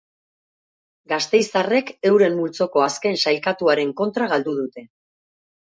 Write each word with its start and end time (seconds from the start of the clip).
Gasteiztarrek 1.13 1.93
euren 2.13 2.39
multzoko 2.41 2.85
azken 2.89 3.21
sailkatuaren 3.27 3.97
kontra 4.03 4.33
galdu 4.35 4.61
dute. 4.65 4.91